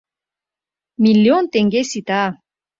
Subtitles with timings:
[1.03, 2.23] —Миллион теҥге сита.